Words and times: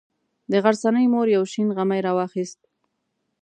د 0.51 0.53
غرڅنۍ 0.63 1.05
مور 1.13 1.27
یو 1.35 1.43
شین 1.51 1.69
غمی 1.77 1.99
راواخیست. 2.05 2.59